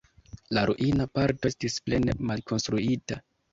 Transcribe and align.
La 0.57 0.63
ruina 0.69 1.05
parto 1.19 1.53
estis 1.53 1.77
plene 1.91 2.17
malkonstruita. 2.33 3.23